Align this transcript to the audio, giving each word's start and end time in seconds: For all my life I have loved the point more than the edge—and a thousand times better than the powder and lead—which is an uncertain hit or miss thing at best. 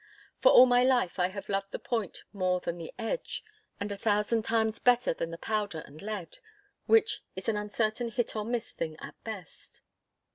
For 0.39 0.51
all 0.51 0.65
my 0.65 0.83
life 0.83 1.19
I 1.19 1.27
have 1.27 1.47
loved 1.47 1.69
the 1.71 1.77
point 1.77 2.23
more 2.33 2.59
than 2.59 2.79
the 2.79 2.91
edge—and 2.97 3.91
a 3.91 3.97
thousand 3.97 4.41
times 4.41 4.79
better 4.79 5.13
than 5.13 5.29
the 5.29 5.37
powder 5.37 5.83
and 5.85 6.01
lead—which 6.01 7.21
is 7.35 7.47
an 7.47 7.55
uncertain 7.55 8.09
hit 8.09 8.35
or 8.35 8.43
miss 8.43 8.71
thing 8.71 8.97
at 8.99 9.23
best. 9.23 9.81